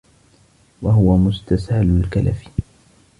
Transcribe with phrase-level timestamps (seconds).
[0.81, 2.47] وَهُوَ مُسْتَسْهَلُ الْكَلَفِ